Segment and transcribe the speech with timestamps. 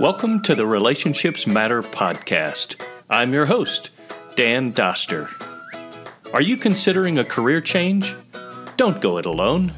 [0.00, 2.82] Welcome to the Relationships Matter podcast.
[3.10, 3.90] I'm your host,
[4.34, 5.28] Dan Doster.
[6.32, 8.16] Are you considering a career change?
[8.78, 9.74] Don't go it alone.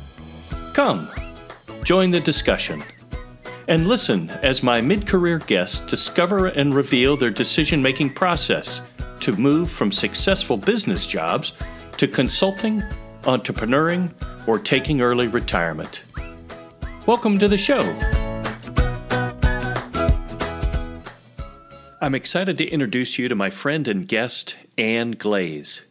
[0.74, 1.08] Come,
[1.82, 2.84] join the discussion.
[3.66, 8.80] And listen as my mid career guests discover and reveal their decision making process
[9.18, 11.52] to move from successful business jobs
[11.96, 12.80] to consulting,
[13.22, 14.08] entrepreneuring,
[14.46, 16.04] or taking early retirement.
[17.06, 17.82] Welcome to the show.
[22.02, 25.82] I'm excited to introduce you to my friend and guest, Anne Glaze.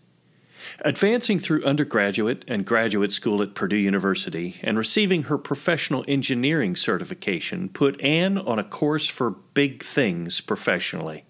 [0.82, 7.70] Advancing through undergraduate and graduate school at Purdue University and receiving her professional engineering certification
[7.70, 11.24] put Anne on a course for big things professionally.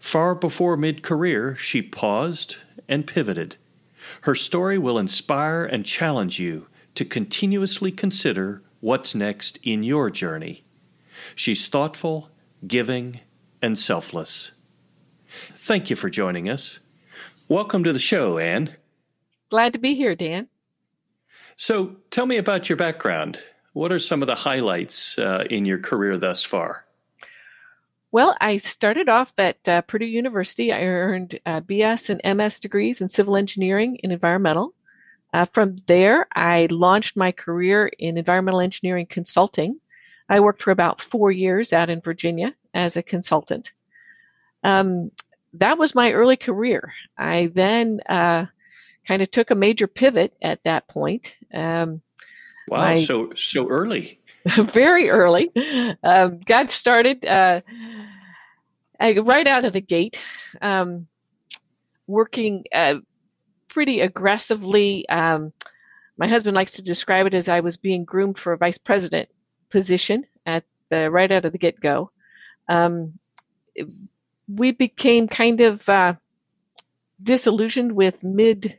[0.00, 2.56] Far before mid career, she paused
[2.88, 3.54] and pivoted.
[4.22, 10.64] Her story will inspire and challenge you to continuously consider what's next in your journey.
[11.36, 12.30] She's thoughtful,
[12.66, 13.20] giving,
[13.62, 14.52] and selfless.
[15.54, 16.80] Thank you for joining us.
[17.48, 18.76] Welcome to the show, Anne.
[19.50, 20.48] Glad to be here, Dan.
[21.56, 23.40] So, tell me about your background.
[23.72, 26.84] What are some of the highlights uh, in your career thus far?
[28.10, 30.72] Well, I started off at uh, Purdue University.
[30.72, 34.74] I earned uh, BS and MS degrees in civil engineering and environmental.
[35.32, 39.80] Uh, from there, I launched my career in environmental engineering consulting.
[40.32, 43.72] I worked for about four years out in Virginia as a consultant.
[44.64, 45.10] Um,
[45.52, 46.94] that was my early career.
[47.18, 48.46] I then uh,
[49.06, 51.36] kind of took a major pivot at that point.
[51.52, 52.00] Um,
[52.66, 54.20] wow, so so early.
[54.56, 55.50] very early.
[56.02, 57.60] Um, got started uh,
[58.98, 60.18] right out of the gate,
[60.62, 61.08] um,
[62.06, 63.00] working uh,
[63.68, 65.06] pretty aggressively.
[65.10, 65.52] Um,
[66.16, 69.28] my husband likes to describe it as I was being groomed for a vice president
[69.72, 72.10] position at the right out of the get go.
[72.68, 73.18] Um,
[74.46, 76.14] we became kind of uh,
[77.22, 78.78] disillusioned with mid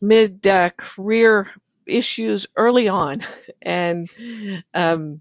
[0.00, 1.50] mid uh, career
[1.86, 3.22] issues early on,
[3.62, 4.08] and
[4.72, 5.20] um,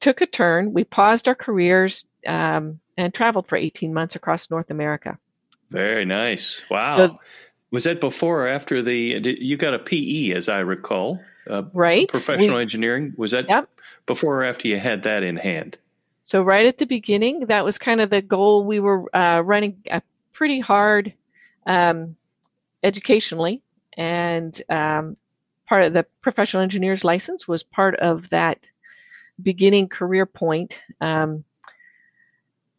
[0.00, 0.72] took a turn.
[0.72, 5.18] We paused our careers um, and traveled for 18 months across North America.
[5.70, 6.62] Very nice.
[6.70, 6.96] Wow.
[6.96, 7.18] So,
[7.70, 9.36] was that before or after the?
[9.40, 11.20] You got a PE, as I recall.
[11.48, 12.08] Uh, right.
[12.08, 13.14] Professional we, engineering.
[13.16, 13.68] Was that yep.
[14.06, 15.78] before or after you had that in hand?
[16.22, 18.64] So right at the beginning, that was kind of the goal.
[18.64, 19.82] We were uh, running
[20.32, 21.14] pretty hard
[21.66, 22.16] um,
[22.82, 23.62] educationally,
[23.96, 25.16] and um,
[25.66, 28.58] part of the professional engineer's license was part of that
[29.42, 30.82] beginning career point.
[31.00, 31.44] Um,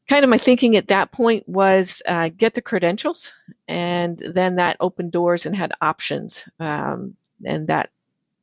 [0.08, 3.34] kind of my thinking at that point was uh, get the credentials,
[3.68, 7.16] and then that opened doors and had options, um,
[7.46, 7.90] and that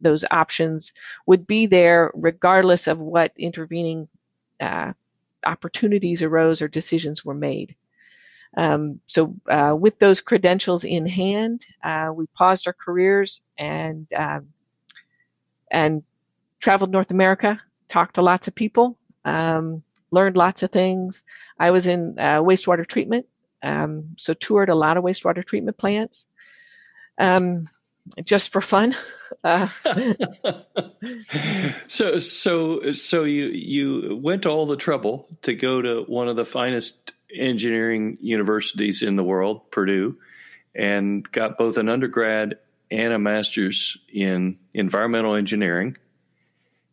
[0.01, 0.93] those options
[1.27, 4.09] would be there regardless of what intervening
[4.61, 4.93] uh,
[5.45, 7.75] opportunities arose or decisions were made.
[8.57, 14.49] Um, so, uh, with those credentials in hand, uh, we paused our careers and um,
[15.71, 16.03] and
[16.61, 21.25] traveled North America, talked to lots of people, um, learned lots of things.
[21.59, 23.27] I was in uh, wastewater treatment,
[23.63, 26.27] um, so toured a lot of wastewater treatment plants.
[27.19, 27.69] Um,
[28.25, 28.95] just for fun.
[29.43, 29.69] Uh,
[31.89, 36.37] so so so you you went to all the trouble to go to one of
[36.37, 40.17] the finest engineering universities in the world, Purdue,
[40.75, 42.59] and got both an undergrad
[42.91, 45.97] and a master's in environmental engineering.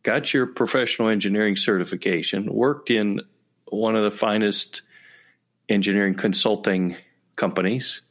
[0.02, 2.52] Got your professional engineering certification.
[2.52, 3.22] Worked in
[3.66, 4.82] one of the finest
[5.68, 6.96] engineering consulting
[7.36, 8.02] companies,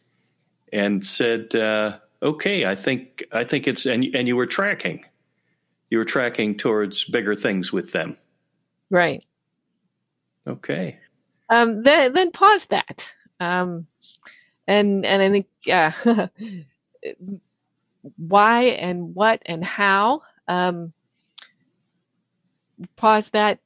[0.71, 1.53] and said.
[1.53, 5.05] Uh, okay, I think I think it's and and you were tracking,
[5.89, 8.17] you were tracking towards bigger things with them,
[8.89, 9.23] right?
[10.47, 10.97] Okay.
[11.49, 13.13] Um, then then pause that.
[13.39, 13.85] Um,
[14.67, 15.93] and and I think yeah,
[18.17, 20.23] why and what and how.
[20.47, 20.93] Um,
[22.97, 23.59] pause that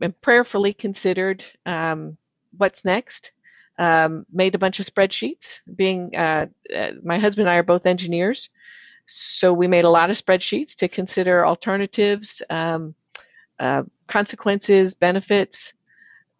[0.00, 2.16] and prayerfully considered um,
[2.56, 3.32] what's next
[3.78, 5.60] um, made a bunch of spreadsheets.
[5.74, 8.50] Being uh, uh, my husband and I are both engineers,
[9.06, 12.94] so we made a lot of spreadsheets to consider alternatives, um,
[13.58, 15.72] uh, consequences, benefits.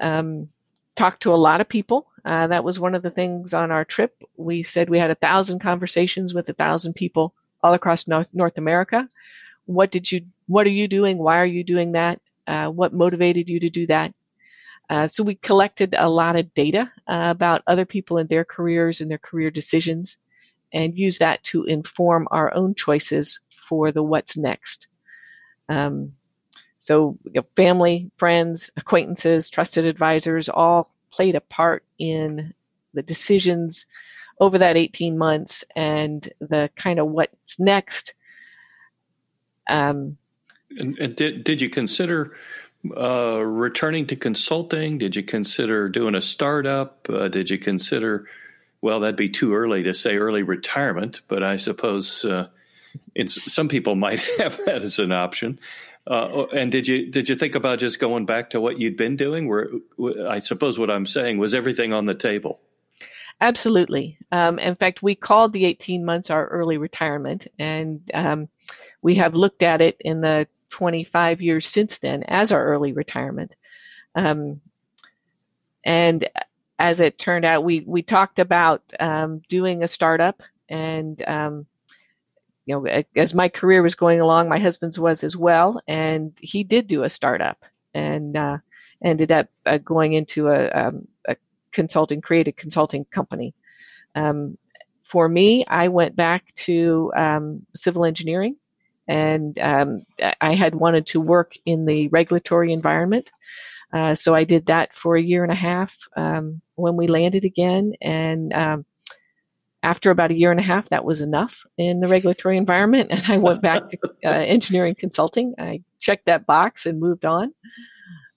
[0.00, 0.48] Um,
[0.96, 2.06] talked to a lot of people.
[2.24, 4.22] Uh, that was one of the things on our trip.
[4.36, 8.58] We said we had a thousand conversations with a thousand people all across North, North
[8.58, 9.08] America.
[9.66, 10.26] What did you?
[10.46, 11.18] What are you doing?
[11.18, 12.20] Why are you doing that?
[12.46, 14.14] Uh, what motivated you to do that?
[14.90, 19.00] Uh, so we collected a lot of data uh, about other people and their careers
[19.00, 20.18] and their career decisions
[20.72, 24.88] and use that to inform our own choices for the what's next.
[25.68, 26.12] Um,
[26.78, 32.52] so you know, family, friends, acquaintances, trusted advisors all played a part in
[32.92, 33.86] the decisions
[34.40, 38.14] over that 18 months and the kind of what's next.
[39.68, 40.18] Um,
[40.70, 42.36] and, and did, did you consider
[42.96, 44.98] uh, returning to consulting?
[44.98, 47.08] Did you consider doing a startup?
[47.08, 48.28] Uh, did you consider,
[48.80, 52.48] well, that'd be too early to say early retirement, but I suppose uh,
[53.26, 55.58] some people might have that as an option.
[56.06, 59.16] Uh, and did you did you think about just going back to what you'd been
[59.16, 59.48] doing?
[59.48, 59.70] Where
[60.28, 62.60] I suppose what I'm saying was everything on the table.
[63.40, 64.18] Absolutely.
[64.30, 68.48] Um, in fact, we called the 18 months our early retirement, and um,
[69.02, 73.54] we have looked at it in the 25 years since then as our early retirement.
[74.16, 74.60] Um,
[75.84, 76.28] and
[76.80, 81.66] as it turned out, we we talked about um, doing a startup, and um,
[82.66, 86.64] you know, as my career was going along, my husband's was as well, and he
[86.64, 88.58] did do a startup and uh,
[89.04, 91.36] ended up uh, going into a, um, a,
[91.70, 93.54] consulting, creative consulting company.
[94.16, 94.58] Um,
[95.04, 98.56] for me, I went back to um, civil engineering,
[99.06, 100.04] and um,
[100.40, 103.30] I had wanted to work in the regulatory environment.
[103.92, 107.44] Uh, so I did that for a year and a half um, when we landed
[107.44, 108.84] again, and um,
[109.84, 113.22] after about a year and a half, that was enough in the regulatory environment, and
[113.28, 115.54] I went back to uh, engineering consulting.
[115.58, 117.54] I checked that box and moved on.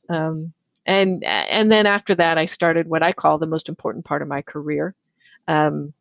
[0.09, 0.53] Um,
[0.85, 4.27] and and then after that, I started what I call the most important part of
[4.27, 4.95] my career.
[5.47, 5.93] Um,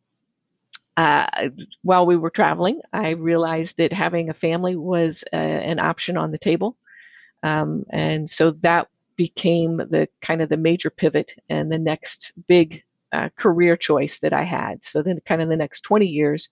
[0.97, 1.49] uh,
[1.83, 6.31] while we were traveling, I realized that having a family was uh, an option on
[6.31, 6.75] the table,
[7.43, 12.83] um, and so that became the kind of the major pivot and the next big
[13.13, 14.83] uh, career choice that I had.
[14.83, 16.49] So then, kind of the next 20 years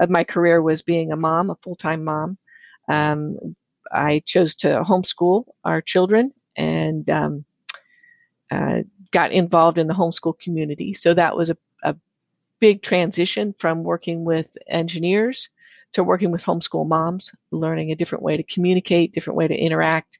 [0.00, 2.38] of my career was being a mom, a full time mom.
[2.88, 3.36] Um,
[3.92, 7.44] I chose to homeschool our children and um,
[8.50, 10.94] uh, got involved in the homeschool community.
[10.94, 11.58] So that was a, a
[12.60, 15.50] big transition from working with engineers
[15.92, 20.18] to working with homeschool moms, learning a different way to communicate, different way to interact.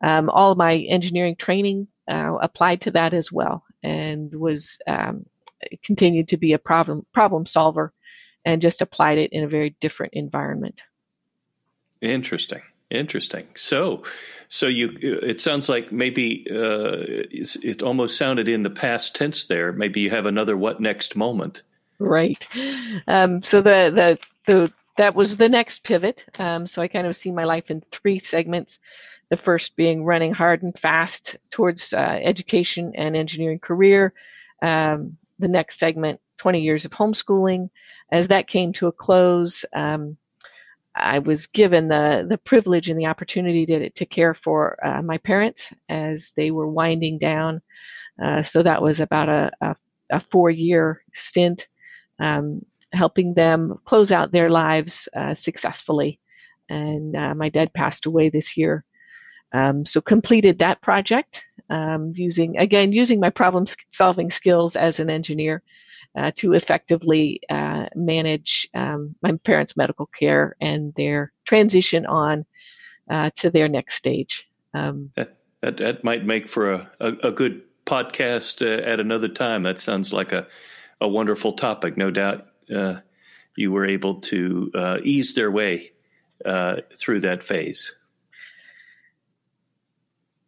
[0.00, 5.26] Um, all of my engineering training uh, applied to that as well and was um,
[5.82, 7.92] continued to be a problem problem solver
[8.44, 10.82] and just applied it in a very different environment.
[12.00, 12.60] Interesting.
[12.90, 13.46] Interesting.
[13.56, 14.04] So,
[14.48, 19.72] so you, it sounds like maybe uh, it almost sounded in the past tense there.
[19.72, 21.62] Maybe you have another what next moment.
[21.98, 22.46] Right.
[23.06, 26.26] Um, so the, the, the, that was the next pivot.
[26.38, 28.78] Um, so I kind of see my life in three segments.
[29.30, 34.12] The first being running hard and fast towards uh, education and engineering career.
[34.62, 37.70] Um, the next segment, 20 years of homeschooling.
[38.10, 40.16] As that came to a close, um,
[40.96, 45.18] I was given the, the privilege and the opportunity to, to care for uh, my
[45.18, 47.60] parents as they were winding down.
[48.22, 49.76] Uh, so that was about a, a,
[50.10, 51.68] a four year stint,
[52.20, 56.20] um, helping them close out their lives uh, successfully.
[56.68, 58.84] And uh, my dad passed away this year.
[59.52, 65.08] Um, so completed that project um, using again using my problem solving skills as an
[65.08, 65.62] engineer
[66.16, 72.44] uh, to effectively uh, manage um, my parents' medical care and their transition on
[73.10, 74.48] uh, to their next stage.
[74.72, 79.28] Um, that, that, that might make for a, a, a good podcast uh, at another
[79.28, 79.64] time.
[79.64, 80.46] That sounds like a
[81.00, 81.96] a wonderful topic.
[81.96, 83.00] No doubt uh,
[83.56, 85.90] you were able to uh, ease their way
[86.96, 87.92] through that phase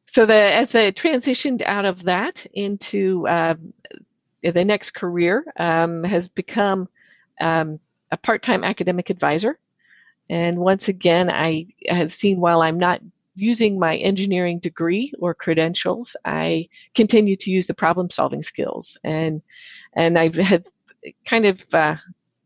[0.06, 3.26] so the as they transitioned out of that into
[4.46, 6.88] uh, the next career um, has become
[7.40, 7.78] um,
[8.10, 9.58] a part-time academic advisor.
[10.28, 13.00] And once again i have seen while i'm not
[13.34, 18.98] using my engineering degree or credentials i continue to use the problem solving skills.
[19.04, 19.42] And
[19.94, 20.64] and i have
[21.24, 21.96] kind of uh,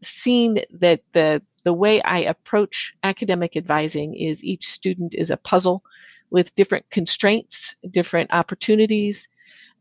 [0.03, 5.83] seen that the the way i approach academic advising is each student is a puzzle
[6.31, 9.29] with different constraints, different opportunities,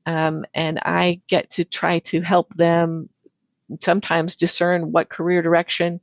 [0.06, 3.10] um, and I get to try to help them
[3.79, 6.00] sometimes discern what career direction,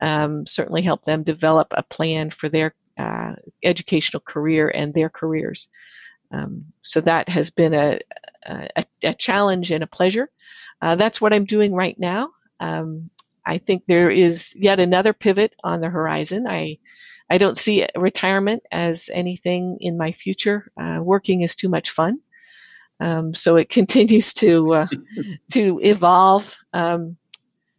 [0.00, 5.68] um, certainly help them develop a plan for their uh, educational career and their careers.
[6.30, 8.00] Um, so that has been a,
[8.44, 10.28] a, a, challenge and a pleasure.
[10.82, 12.30] Uh, that's what I'm doing right now.
[12.60, 13.10] Um,
[13.44, 16.46] I think there is yet another pivot on the horizon.
[16.48, 16.78] I
[17.28, 20.70] I don't see retirement as anything in my future.
[20.80, 22.20] Uh, working is too much fun.
[23.00, 24.86] Um, so it continues to uh,
[25.52, 26.56] to evolve.
[26.72, 27.16] Um,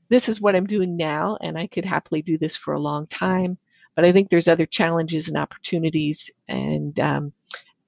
[0.09, 3.07] this is what I'm doing now, and I could happily do this for a long
[3.07, 3.57] time.
[3.95, 7.33] but I think there's other challenges and opportunities, and um,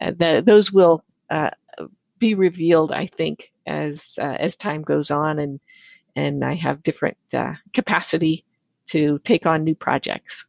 [0.01, 1.51] uh, the, those will uh,
[2.17, 5.59] be revealed, I think, as uh, as time goes on, and
[6.15, 8.43] and I have different uh, capacity
[8.87, 10.45] to take on new projects.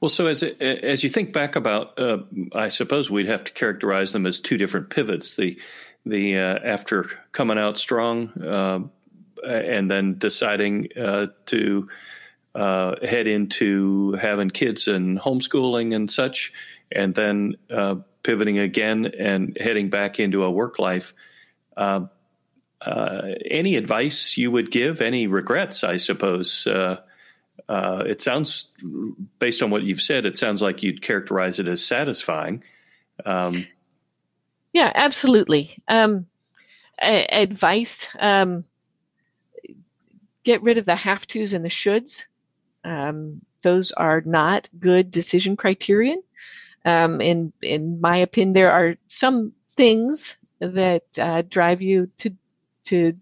[0.00, 2.18] Well, so as as you think back about, uh,
[2.52, 5.36] I suppose we'd have to characterize them as two different pivots.
[5.36, 5.58] The
[6.06, 8.80] the uh, after coming out strong uh,
[9.46, 11.88] and then deciding uh, to
[12.54, 16.52] uh, head into having kids and homeschooling and such,
[16.90, 21.14] and then uh, pivoting again and heading back into a work life.
[21.76, 25.00] any advice you would give?
[25.00, 25.84] Any regrets?
[25.84, 26.66] I suppose
[27.68, 28.72] uh, it sounds,
[29.38, 32.64] based on what you've said, it sounds like you'd characterize it as satisfying.
[33.24, 33.66] Um,
[34.72, 35.78] yeah, absolutely.
[35.88, 36.26] Um,
[37.02, 38.64] a- advice: um,
[40.44, 42.24] get rid of the have tos and the shoulds.
[42.84, 46.22] Um, those are not good decision criterion.
[46.84, 52.32] Um, in in my opinion, there are some things that uh, drive you to
[52.86, 53.14] to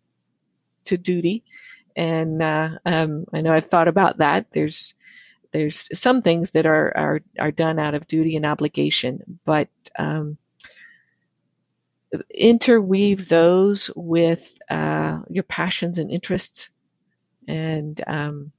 [0.87, 1.45] to duty
[1.97, 4.47] and uh, um, I know I've thought about that.
[4.52, 4.95] There's
[5.52, 10.38] there's some things that are are are done out of duty and obligation, but um,
[12.30, 16.70] interweave those with uh, your passions and interests,
[17.46, 18.52] and um,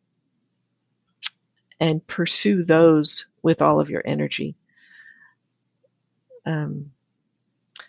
[1.80, 4.56] and pursue those with all of your energy.
[6.46, 6.92] Um,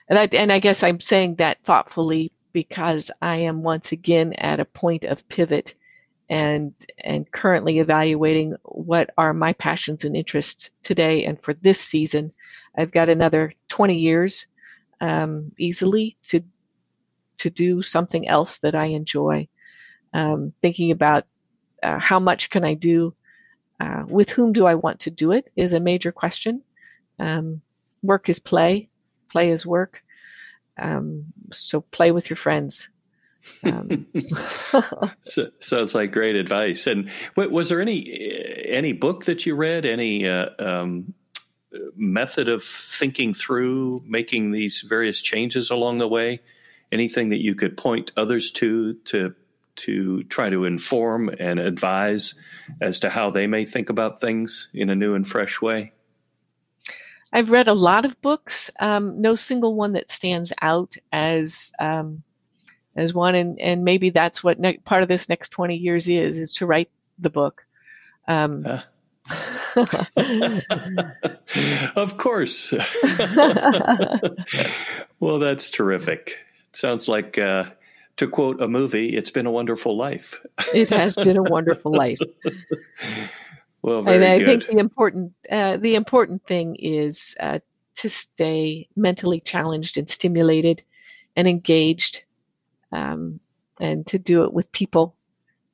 [0.09, 4.61] and I and I guess I'm saying that thoughtfully because I am once again at
[4.61, 5.75] a point of pivot
[6.29, 12.33] and and currently evaluating what are my passions and interests today and for this season.
[12.77, 14.47] I've got another 20 years
[15.01, 16.43] um, easily to
[17.39, 19.49] to do something else that I enjoy.
[20.13, 21.25] Um, thinking about
[21.83, 23.15] uh, how much can I do,
[23.79, 26.63] uh, with whom do I want to do it is a major question.
[27.19, 27.63] Um,
[28.03, 28.89] work is play,
[29.31, 30.03] play is work.
[30.79, 32.89] Um, so play with your friends.
[33.65, 34.07] Um.
[35.23, 36.87] so, sounds like great advice.
[36.87, 39.87] And was there any any book that you read?
[39.87, 41.15] Any uh, um,
[41.97, 46.41] method of thinking through making these various changes along the way?
[46.93, 49.35] Anything that you could point others to to
[49.77, 52.35] to try to inform and advise
[52.81, 55.93] as to how they may think about things in a new and fresh way?
[57.33, 58.71] I've read a lot of books.
[58.81, 62.25] Um, no single one that stands out as um,
[62.97, 66.39] as one, and, and maybe that's what ne- part of this next twenty years is
[66.39, 67.65] is to write the book.
[68.27, 68.83] Um, uh.
[71.97, 72.73] of course.
[75.21, 76.37] well, that's terrific.
[76.71, 77.65] It sounds like, uh,
[78.17, 80.39] to quote a movie, it's been a wonderful life.
[80.75, 82.19] it has been a wonderful life.
[83.83, 84.63] Well, very and I good.
[84.63, 87.61] think the important uh, the important thing is uh,
[87.97, 90.83] to stay mentally challenged and stimulated
[91.37, 92.23] and engaged,
[92.93, 93.41] um,
[93.79, 95.17] and to do it with people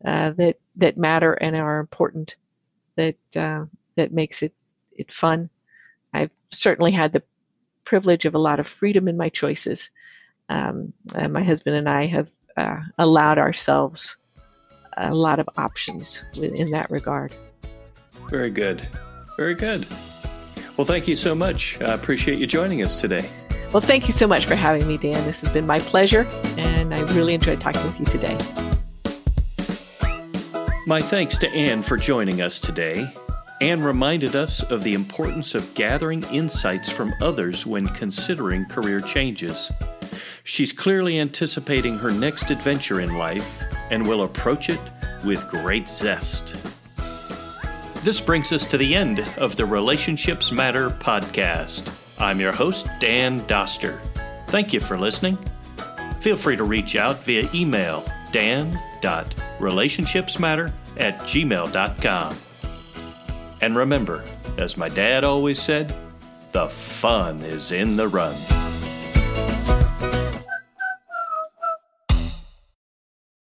[0.05, 2.37] uh, that that matter and are important.
[2.95, 4.53] That uh, that makes it
[4.93, 5.51] it fun.
[6.13, 7.23] I've certainly had the
[7.85, 9.91] privilege of a lot of freedom in my choices.
[10.49, 14.17] Um, my husband and I have uh, allowed ourselves
[14.97, 17.35] a lot of options in that regard.
[18.31, 18.87] Very good.
[19.37, 19.87] Very good.
[20.77, 21.79] Well, thank you so much.
[21.81, 23.29] I appreciate you joining us today.
[23.73, 25.25] Well, thank you so much for having me, Dan.
[25.25, 26.27] This has been my pleasure,
[26.57, 28.37] and I really enjoyed talking with you today.
[30.87, 33.11] My thanks to Anne for joining us today.
[33.61, 39.73] Anne reminded us of the importance of gathering insights from others when considering career changes.
[40.45, 44.81] She's clearly anticipating her next adventure in life and will approach it
[45.25, 46.55] with great zest.
[48.05, 52.21] This brings us to the end of the Relationships Matter podcast.
[52.21, 53.99] I'm your host, Dan Doster.
[54.49, 55.39] Thank you for listening.
[56.21, 62.37] Feel free to reach out via email dan.relationshipsmatter at gmail.com.
[63.67, 64.23] And remember,
[64.59, 65.93] as my dad always said,
[66.53, 68.37] the fun is in the run.